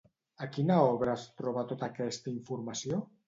[0.45, 3.05] A quina obra es troba tota aquesta informació?